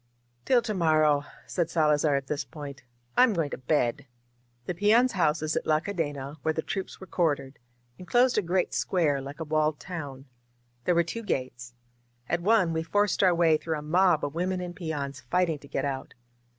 [0.45, 2.81] "Till to morrow," said Salazar at this point,
[3.15, 4.07] "I'm going to bed!"
[4.65, 7.59] The peons' houses at La Cadena, where the troops were quartered,
[7.99, 10.25] enclosed a great square, like a walled town.
[10.85, 11.75] There were two gates.
[12.27, 15.67] At one we forced our way through a mob of women and peons fighting to
[15.67, 16.15] get out.